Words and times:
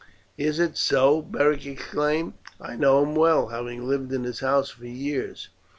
'""Is 0.49 0.57
it 0.59 0.77
so?" 0.79 1.21
Beric 1.21 1.63
exclaimed. 1.67 2.33
"I 2.59 2.75
know 2.75 3.03
him 3.05 3.13
well, 3.13 3.49
having 3.49 3.87
lived 3.87 4.11
in 4.11 4.23
his 4.23 4.39
house 4.39 4.71
for 4.71 4.87
years. 4.87 5.49